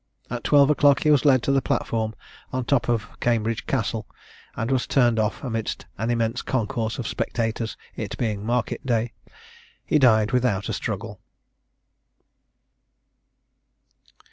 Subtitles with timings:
[0.31, 2.15] At twelve o'clock he was led to the platform,
[2.51, 4.07] on the top of Cambridge Castle,
[4.55, 9.13] and was turned off amidst an immense concourse of spectators, it being market day.
[9.85, 11.21] He died without a struggle.